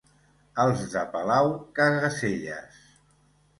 Els 0.63 0.81
de 0.93 1.03
Palau, 1.17 1.51
caga-selles. 1.81 2.83